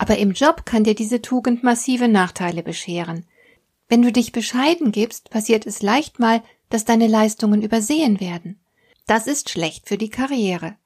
Aber 0.00 0.16
im 0.16 0.32
Job 0.32 0.64
kann 0.64 0.82
dir 0.82 0.94
diese 0.94 1.20
Tugend 1.20 1.62
massive 1.62 2.08
Nachteile 2.08 2.62
bescheren. 2.62 3.26
Wenn 3.86 4.00
du 4.00 4.10
dich 4.10 4.32
bescheiden 4.32 4.92
gibst, 4.92 5.28
passiert 5.28 5.66
es 5.66 5.82
leicht 5.82 6.18
mal, 6.18 6.42
dass 6.70 6.86
deine 6.86 7.06
Leistungen 7.06 7.60
übersehen 7.60 8.18
werden. 8.18 8.58
Das 9.06 9.26
ist 9.26 9.50
schlecht 9.50 9.90
für 9.90 9.98
die 9.98 10.08
Karriere. 10.08 10.76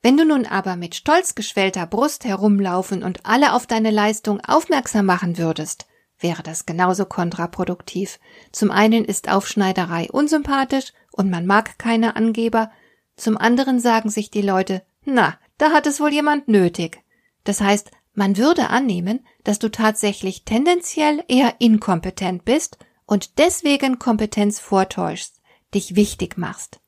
Wenn 0.00 0.16
du 0.16 0.24
nun 0.24 0.46
aber 0.46 0.76
mit 0.76 0.94
stolz 0.94 1.34
geschwellter 1.34 1.86
Brust 1.86 2.24
herumlaufen 2.24 3.02
und 3.02 3.26
alle 3.26 3.52
auf 3.52 3.66
deine 3.66 3.90
Leistung 3.90 4.40
aufmerksam 4.40 5.04
machen 5.04 5.36
würdest, 5.36 5.84
wäre 6.18 6.42
das 6.42 6.64
genauso 6.64 7.04
kontraproduktiv. 7.04 8.18
Zum 8.50 8.70
einen 8.70 9.04
ist 9.04 9.28
Aufschneiderei 9.28 10.08
unsympathisch 10.10 10.94
und 11.12 11.30
man 11.30 11.44
mag 11.44 11.76
keine 11.76 12.16
Angeber, 12.16 12.70
zum 13.14 13.36
anderen 13.36 13.78
sagen 13.78 14.08
sich 14.08 14.30
die 14.30 14.40
Leute, 14.40 14.80
na, 15.04 15.38
da 15.58 15.72
hat 15.72 15.86
es 15.86 16.00
wohl 16.00 16.14
jemand 16.14 16.48
nötig. 16.48 17.02
Das 17.44 17.60
heißt, 17.60 17.90
man 18.14 18.36
würde 18.36 18.70
annehmen, 18.70 19.20
dass 19.42 19.58
du 19.58 19.70
tatsächlich 19.70 20.44
tendenziell 20.44 21.22
eher 21.28 21.56
inkompetent 21.58 22.44
bist 22.44 22.78
und 23.06 23.38
deswegen 23.38 23.98
Kompetenz 23.98 24.60
vortäuschst, 24.60 25.40
dich 25.74 25.96
wichtig 25.96 26.38
machst. 26.38 26.80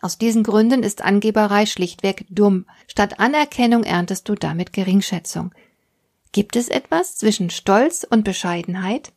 Aus 0.00 0.18
diesen 0.18 0.42
Gründen 0.42 0.82
ist 0.82 1.02
Angeberei 1.02 1.64
schlichtweg 1.64 2.26
dumm. 2.28 2.66
Statt 2.86 3.20
Anerkennung 3.20 3.84
erntest 3.84 4.28
du 4.28 4.34
damit 4.34 4.74
Geringschätzung. 4.74 5.54
Gibt 6.32 6.56
es 6.56 6.68
etwas 6.68 7.16
zwischen 7.16 7.48
Stolz 7.48 8.06
und 8.08 8.24
Bescheidenheit? 8.24 9.12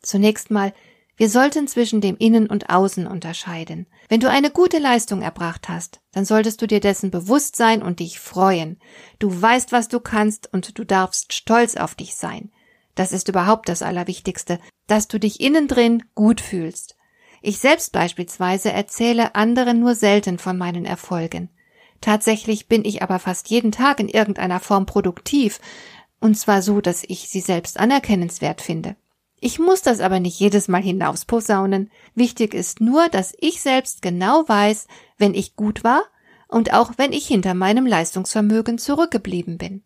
Zunächst 0.00 0.50
mal, 0.50 0.72
wir 1.18 1.28
sollten 1.28 1.66
zwischen 1.66 2.00
dem 2.00 2.16
Innen 2.16 2.46
und 2.46 2.70
Außen 2.70 3.08
unterscheiden. 3.08 3.86
Wenn 4.08 4.20
du 4.20 4.30
eine 4.30 4.50
gute 4.50 4.78
Leistung 4.78 5.20
erbracht 5.20 5.68
hast, 5.68 6.00
dann 6.12 6.24
solltest 6.24 6.62
du 6.62 6.68
dir 6.68 6.78
dessen 6.78 7.10
bewusst 7.10 7.56
sein 7.56 7.82
und 7.82 7.98
dich 7.98 8.20
freuen. 8.20 8.78
Du 9.18 9.42
weißt, 9.42 9.72
was 9.72 9.88
du 9.88 9.98
kannst 9.98 10.52
und 10.52 10.78
du 10.78 10.84
darfst 10.84 11.32
stolz 11.32 11.76
auf 11.76 11.96
dich 11.96 12.14
sein. 12.14 12.52
Das 12.94 13.12
ist 13.12 13.28
überhaupt 13.28 13.68
das 13.68 13.82
Allerwichtigste, 13.82 14.60
dass 14.86 15.08
du 15.08 15.18
dich 15.18 15.40
innen 15.40 15.66
drin 15.66 16.04
gut 16.14 16.40
fühlst. 16.40 16.96
Ich 17.42 17.58
selbst 17.58 17.92
beispielsweise 17.92 18.70
erzähle 18.70 19.34
anderen 19.34 19.80
nur 19.80 19.96
selten 19.96 20.38
von 20.38 20.56
meinen 20.56 20.84
Erfolgen. 20.84 21.50
Tatsächlich 22.00 22.68
bin 22.68 22.84
ich 22.84 23.02
aber 23.02 23.18
fast 23.18 23.50
jeden 23.50 23.72
Tag 23.72 23.98
in 23.98 24.08
irgendeiner 24.08 24.60
Form 24.60 24.86
produktiv, 24.86 25.60
und 26.20 26.36
zwar 26.36 26.62
so, 26.62 26.80
dass 26.80 27.02
ich 27.06 27.28
sie 27.28 27.40
selbst 27.40 27.78
anerkennenswert 27.80 28.60
finde. 28.60 28.94
Ich 29.40 29.58
muss 29.58 29.82
das 29.82 30.00
aber 30.00 30.20
nicht 30.20 30.40
jedes 30.40 30.68
Mal 30.68 30.82
hinausposaunen. 30.82 31.90
Wichtig 32.14 32.54
ist 32.54 32.80
nur, 32.80 33.08
dass 33.08 33.34
ich 33.38 33.60
selbst 33.60 34.02
genau 34.02 34.48
weiß, 34.48 34.86
wenn 35.16 35.34
ich 35.34 35.54
gut 35.54 35.84
war 35.84 36.02
und 36.48 36.72
auch 36.72 36.92
wenn 36.96 37.12
ich 37.12 37.26
hinter 37.26 37.54
meinem 37.54 37.86
Leistungsvermögen 37.86 38.78
zurückgeblieben 38.78 39.58
bin. 39.58 39.82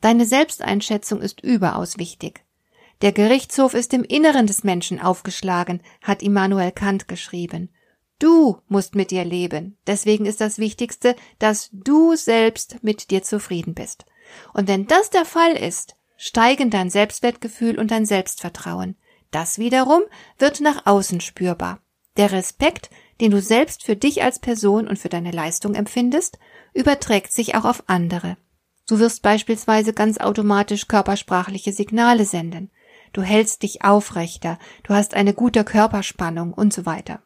Deine 0.00 0.24
Selbsteinschätzung 0.24 1.20
ist 1.20 1.42
überaus 1.42 1.98
wichtig. 1.98 2.44
Der 3.02 3.12
Gerichtshof 3.12 3.74
ist 3.74 3.92
im 3.92 4.04
Inneren 4.04 4.46
des 4.46 4.64
Menschen 4.64 5.00
aufgeschlagen, 5.00 5.82
hat 6.02 6.22
Immanuel 6.22 6.72
Kant 6.72 7.08
geschrieben. 7.08 7.70
Du 8.18 8.58
musst 8.66 8.94
mit 8.94 9.10
dir 9.12 9.24
leben. 9.24 9.76
Deswegen 9.86 10.26
ist 10.26 10.40
das 10.40 10.58
Wichtigste, 10.58 11.14
dass 11.38 11.68
du 11.72 12.16
selbst 12.16 12.82
mit 12.82 13.10
dir 13.10 13.22
zufrieden 13.22 13.74
bist. 13.74 14.06
Und 14.52 14.66
wenn 14.66 14.86
das 14.86 15.10
der 15.10 15.24
Fall 15.24 15.52
ist, 15.52 15.94
steigen 16.18 16.68
dein 16.68 16.90
Selbstwertgefühl 16.90 17.78
und 17.78 17.90
dein 17.90 18.04
Selbstvertrauen. 18.04 18.96
Das 19.30 19.58
wiederum 19.58 20.02
wird 20.38 20.60
nach 20.60 20.84
außen 20.84 21.22
spürbar. 21.22 21.80
Der 22.18 22.32
Respekt, 22.32 22.90
den 23.20 23.30
du 23.30 23.40
selbst 23.40 23.84
für 23.84 23.96
dich 23.96 24.22
als 24.22 24.40
Person 24.40 24.88
und 24.88 24.98
für 24.98 25.08
deine 25.08 25.30
Leistung 25.30 25.74
empfindest, 25.74 26.38
überträgt 26.74 27.32
sich 27.32 27.54
auch 27.54 27.64
auf 27.64 27.84
andere. 27.86 28.36
Du 28.88 28.98
wirst 28.98 29.22
beispielsweise 29.22 29.92
ganz 29.92 30.18
automatisch 30.18 30.88
körpersprachliche 30.88 31.72
Signale 31.72 32.24
senden. 32.24 32.70
Du 33.12 33.22
hältst 33.22 33.62
dich 33.62 33.84
aufrechter, 33.84 34.58
du 34.82 34.94
hast 34.94 35.14
eine 35.14 35.34
gute 35.34 35.62
Körperspannung 35.62 36.52
und 36.52 36.72
so 36.72 36.84
weiter. 36.84 37.22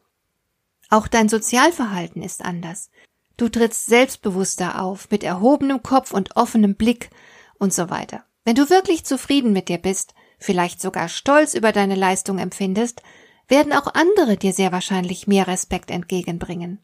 Auch 0.91 1.09
dein 1.09 1.29
Sozialverhalten 1.29 2.23
ist 2.23 2.45
anders. 2.45 2.91
Du 3.39 3.49
trittst 3.49 3.87
selbstbewusster 3.87 4.83
auf, 4.83 5.11
mit 5.11 5.25
erhobenem 5.25 5.83
Kopf 5.83 6.13
und 6.13 6.37
offenem 6.37 6.75
Blick 6.75 7.11
und 7.59 7.73
so 7.73 7.89
weiter. 7.89 8.25
Wenn 8.45 8.55
du 8.55 8.71
wirklich 8.71 9.05
zufrieden 9.05 9.53
mit 9.53 9.69
dir 9.69 9.79
bist, 9.79 10.15
vielleicht 10.39 10.81
sogar 10.81 11.09
stolz 11.09 11.55
über 11.55 11.73
deine 11.73 11.95
Leistung 11.95 12.39
empfindest, 12.39 13.03
werden 13.49 13.73
auch 13.73 13.95
andere 13.95 14.37
dir 14.37 14.53
sehr 14.53 14.73
wahrscheinlich 14.73 15.27
mehr 15.27 15.47
Respekt 15.47 15.91
entgegenbringen. 15.91 16.79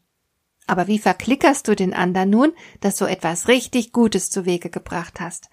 Aber 0.67 0.87
wie 0.87 0.99
verklickerst 0.99 1.67
du 1.67 1.75
den 1.75 1.93
anderen 1.93 2.29
nun, 2.29 2.53
dass 2.79 2.95
du 2.95 3.05
etwas 3.05 3.47
richtig 3.47 3.91
Gutes 3.91 4.29
zu 4.29 4.45
Wege 4.45 4.69
gebracht 4.69 5.19
hast? 5.19 5.49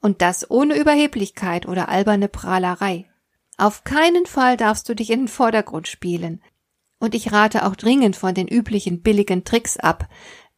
Und 0.00 0.20
das 0.20 0.50
ohne 0.50 0.76
Überheblichkeit 0.76 1.66
oder 1.66 1.88
alberne 1.88 2.28
Prahlerei. 2.28 3.10
Auf 3.56 3.82
keinen 3.82 4.26
Fall 4.26 4.56
darfst 4.56 4.88
du 4.88 4.94
dich 4.94 5.10
in 5.10 5.20
den 5.20 5.28
Vordergrund 5.28 5.88
spielen. 5.88 6.42
Und 7.00 7.14
ich 7.14 7.32
rate 7.32 7.66
auch 7.66 7.74
dringend 7.74 8.14
von 8.14 8.34
den 8.34 8.46
üblichen 8.46 9.02
billigen 9.02 9.44
Tricks 9.44 9.76
ab, 9.78 10.08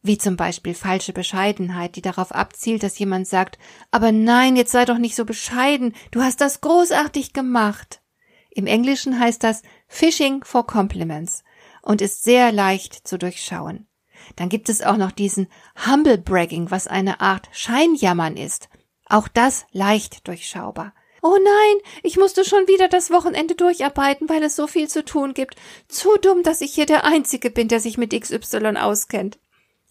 wie 0.03 0.17
zum 0.17 0.35
Beispiel 0.35 0.73
falsche 0.73 1.13
Bescheidenheit, 1.13 1.95
die 1.95 2.01
darauf 2.01 2.31
abzielt, 2.31 2.83
dass 2.83 2.97
jemand 2.97 3.27
sagt, 3.27 3.59
aber 3.91 4.11
nein, 4.11 4.55
jetzt 4.55 4.71
sei 4.71 4.85
doch 4.85 4.97
nicht 4.97 5.15
so 5.15 5.25
bescheiden, 5.25 5.93
du 6.11 6.21
hast 6.21 6.41
das 6.41 6.61
großartig 6.61 7.33
gemacht. 7.33 8.01
Im 8.49 8.67
Englischen 8.67 9.19
heißt 9.19 9.43
das 9.43 9.61
Fishing 9.87 10.43
for 10.43 10.65
Compliments 10.65 11.43
und 11.81 12.01
ist 12.01 12.23
sehr 12.23 12.51
leicht 12.51 13.07
zu 13.07 13.17
durchschauen. 13.17 13.87
Dann 14.35 14.49
gibt 14.49 14.69
es 14.69 14.81
auch 14.81 14.97
noch 14.97 15.11
diesen 15.11 15.47
Humble 15.87 16.17
Bragging, 16.17 16.71
was 16.71 16.87
eine 16.87 17.21
Art 17.21 17.49
Scheinjammern 17.51 18.37
ist. 18.37 18.69
Auch 19.05 19.27
das 19.27 19.65
leicht 19.71 20.27
durchschaubar. 20.27 20.93
Oh 21.23 21.37
nein, 21.37 21.77
ich 22.01 22.17
musste 22.17 22.43
schon 22.43 22.67
wieder 22.67 22.87
das 22.87 23.11
Wochenende 23.11 23.55
durcharbeiten, 23.55 24.27
weil 24.27 24.41
es 24.41 24.55
so 24.55 24.65
viel 24.65 24.87
zu 24.89 25.05
tun 25.05 25.33
gibt. 25.33 25.55
Zu 25.87 26.17
dumm, 26.19 26.41
dass 26.41 26.61
ich 26.61 26.73
hier 26.73 26.87
der 26.87 27.05
Einzige 27.05 27.51
bin, 27.51 27.67
der 27.67 27.79
sich 27.79 27.97
mit 27.97 28.19
XY 28.19 28.77
auskennt. 28.77 29.37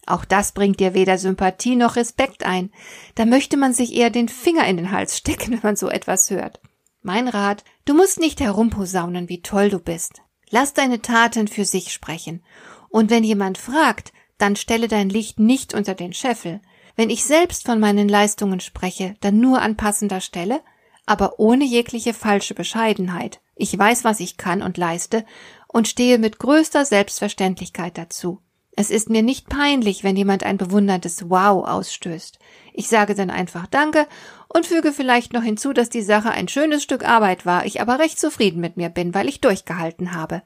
Auch 0.05 0.25
das 0.25 0.51
bringt 0.51 0.79
dir 0.79 0.93
weder 0.93 1.17
Sympathie 1.17 1.75
noch 1.75 1.95
Respekt 1.95 2.45
ein. 2.45 2.71
Da 3.15 3.25
möchte 3.25 3.57
man 3.57 3.73
sich 3.73 3.95
eher 3.95 4.09
den 4.09 4.29
Finger 4.29 4.65
in 4.67 4.77
den 4.77 4.91
Hals 4.91 5.17
stecken, 5.17 5.51
wenn 5.53 5.61
man 5.63 5.75
so 5.75 5.89
etwas 5.89 6.29
hört. 6.29 6.59
Mein 7.01 7.27
Rat, 7.27 7.63
du 7.85 7.93
musst 7.93 8.19
nicht 8.19 8.39
herumposaunen, 8.41 9.29
wie 9.29 9.41
toll 9.41 9.69
du 9.69 9.79
bist. 9.79 10.21
Lass 10.49 10.73
deine 10.73 11.01
Taten 11.01 11.47
für 11.47 11.65
sich 11.65 11.91
sprechen. 11.91 12.43
Und 12.89 13.09
wenn 13.09 13.23
jemand 13.23 13.57
fragt, 13.57 14.11
dann 14.37 14.55
stelle 14.55 14.87
dein 14.87 15.09
Licht 15.09 15.39
nicht 15.39 15.73
unter 15.73 15.95
den 15.95 16.13
Scheffel. 16.13 16.61
Wenn 16.95 17.09
ich 17.09 17.23
selbst 17.23 17.65
von 17.65 17.79
meinen 17.79 18.09
Leistungen 18.09 18.59
spreche, 18.59 19.15
dann 19.21 19.39
nur 19.39 19.61
an 19.61 19.77
passender 19.77 20.19
Stelle, 20.19 20.61
aber 21.05 21.39
ohne 21.39 21.63
jegliche 21.63 22.13
falsche 22.13 22.53
Bescheidenheit. 22.53 23.39
Ich 23.55 23.77
weiß, 23.77 24.03
was 24.03 24.19
ich 24.19 24.37
kann 24.37 24.61
und 24.61 24.77
leiste 24.77 25.25
und 25.67 25.87
stehe 25.87 26.17
mit 26.17 26.37
größter 26.37 26.85
Selbstverständlichkeit 26.85 27.97
dazu. 27.97 28.41
Es 28.73 28.89
ist 28.89 29.09
mir 29.09 29.21
nicht 29.21 29.49
peinlich, 29.49 30.03
wenn 30.03 30.15
jemand 30.15 30.43
ein 30.43 30.57
bewunderndes 30.57 31.29
Wow 31.29 31.67
ausstößt. 31.67 32.39
Ich 32.73 32.87
sage 32.87 33.15
dann 33.15 33.29
einfach 33.29 33.67
Danke 33.67 34.07
und 34.47 34.65
füge 34.65 34.93
vielleicht 34.93 35.33
noch 35.33 35.43
hinzu, 35.43 35.73
dass 35.73 35.89
die 35.89 36.01
Sache 36.01 36.31
ein 36.31 36.47
schönes 36.47 36.83
Stück 36.83 37.05
Arbeit 37.05 37.45
war, 37.45 37.65
ich 37.65 37.81
aber 37.81 37.99
recht 37.99 38.19
zufrieden 38.19 38.61
mit 38.61 38.77
mir 38.77 38.89
bin, 38.89 39.13
weil 39.13 39.27
ich 39.27 39.41
durchgehalten 39.41 40.13
habe. 40.13 40.41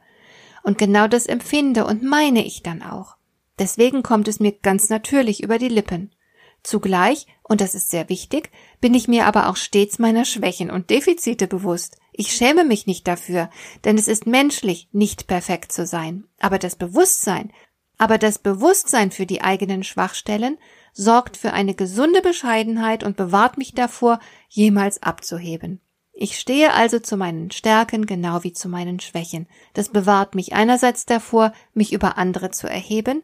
Und 0.63 0.79
genau 0.79 1.07
das 1.07 1.27
empfinde 1.27 1.85
und 1.85 2.01
meine 2.01 2.43
ich 2.43 2.63
dann 2.63 2.81
auch. 2.81 3.15
Deswegen 3.59 4.03
kommt 4.03 4.27
es 4.27 4.39
mir 4.39 4.51
ganz 4.51 4.89
natürlich 4.89 5.43
über 5.43 5.59
die 5.59 5.69
Lippen. 5.69 6.11
Zugleich, 6.63 7.27
und 7.43 7.61
das 7.61 7.75
ist 7.75 7.91
sehr 7.91 8.09
wichtig, 8.09 8.49
bin 8.81 8.95
ich 8.95 9.07
mir 9.07 9.27
aber 9.27 9.49
auch 9.49 9.55
stets 9.55 9.99
meiner 9.99 10.25
Schwächen 10.25 10.71
und 10.71 10.89
Defizite 10.89 11.45
bewusst. 11.45 11.97
Ich 12.11 12.31
schäme 12.31 12.63
mich 12.63 12.87
nicht 12.87 13.07
dafür, 13.07 13.51
denn 13.83 13.97
es 13.97 14.07
ist 14.07 14.25
menschlich, 14.25 14.89
nicht 14.91 15.27
perfekt 15.27 15.71
zu 15.71 15.85
sein. 15.85 16.25
Aber 16.39 16.57
das 16.57 16.75
Bewusstsein, 16.75 17.51
aber 17.97 18.17
das 18.17 18.39
Bewusstsein 18.39 19.11
für 19.11 19.25
die 19.25 19.41
eigenen 19.41 19.83
Schwachstellen 19.83 20.57
sorgt 20.93 21.37
für 21.37 21.53
eine 21.53 21.75
gesunde 21.75 22.21
Bescheidenheit 22.21 23.03
und 23.03 23.17
bewahrt 23.17 23.57
mich 23.57 23.73
davor, 23.73 24.19
jemals 24.49 25.03
abzuheben. 25.03 25.81
Ich 26.13 26.39
stehe 26.39 26.73
also 26.73 26.99
zu 26.99 27.17
meinen 27.17 27.51
Stärken 27.51 28.05
genau 28.05 28.43
wie 28.43 28.53
zu 28.53 28.69
meinen 28.69 29.01
Schwächen. 29.01 29.47
Das 29.73 29.89
bewahrt 29.89 30.33
mich 30.33 30.53
einerseits 30.53 31.05
davor, 31.05 31.51
mich 31.73 31.91
über 31.91 32.17
andere 32.17 32.51
zu 32.51 32.69
erheben 32.69 33.23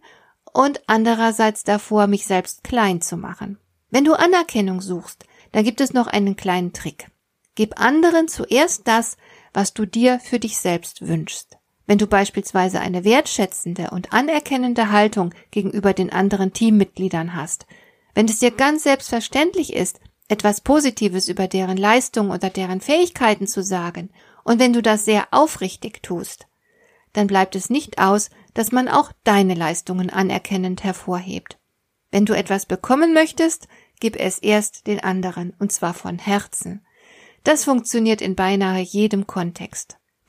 und 0.51 0.81
andererseits 0.87 1.63
davor, 1.63 2.07
mich 2.07 2.25
selbst 2.25 2.65
klein 2.65 3.01
zu 3.01 3.15
machen. 3.15 3.57
Wenn 3.89 4.03
du 4.03 4.13
Anerkennung 4.13 4.81
suchst, 4.81 5.25
dann 5.53 5.63
gibt 5.63 5.79
es 5.79 5.93
noch 5.93 6.07
einen 6.07 6.35
kleinen 6.35 6.73
Trick. 6.73 7.09
Gib 7.55 7.79
anderen 7.79 8.27
zuerst 8.27 8.87
das, 8.87 9.17
was 9.53 9.73
du 9.73 9.85
dir 9.85 10.19
für 10.19 10.39
dich 10.39 10.57
selbst 10.57 11.07
wünschst. 11.07 11.57
Wenn 11.91 11.97
du 11.97 12.07
beispielsweise 12.07 12.79
eine 12.79 13.03
wertschätzende 13.03 13.89
und 13.91 14.13
anerkennende 14.13 14.91
Haltung 14.93 15.33
gegenüber 15.51 15.91
den 15.91 16.09
anderen 16.09 16.53
Teammitgliedern 16.53 17.35
hast, 17.35 17.65
wenn 18.15 18.27
es 18.27 18.39
dir 18.39 18.51
ganz 18.51 18.83
selbstverständlich 18.83 19.73
ist, 19.73 19.99
etwas 20.29 20.61
Positives 20.61 21.27
über 21.27 21.49
deren 21.49 21.75
Leistung 21.75 22.31
oder 22.31 22.49
deren 22.49 22.79
Fähigkeiten 22.79 23.45
zu 23.45 23.61
sagen, 23.61 24.09
und 24.45 24.57
wenn 24.57 24.71
du 24.71 24.81
das 24.81 25.03
sehr 25.03 25.27
aufrichtig 25.31 26.01
tust, 26.01 26.47
dann 27.11 27.27
bleibt 27.27 27.57
es 27.57 27.69
nicht 27.69 27.99
aus, 27.99 28.29
dass 28.53 28.71
man 28.71 28.87
auch 28.87 29.11
deine 29.25 29.53
Leistungen 29.53 30.09
anerkennend 30.09 30.85
hervorhebt. 30.85 31.59
Wenn 32.09 32.25
du 32.25 32.31
etwas 32.31 32.65
bekommen 32.65 33.13
möchtest, 33.13 33.67
gib 33.99 34.15
es 34.15 34.39
erst 34.39 34.87
den 34.87 35.01
anderen, 35.01 35.53
und 35.59 35.73
zwar 35.73 35.93
von 35.93 36.19
Herzen. 36.19 36.85
Das 37.43 37.65
funktioniert 37.65 38.21
in 38.21 38.37
beinahe 38.37 38.79
jedem 38.79 39.27
Kontext. 39.27 39.97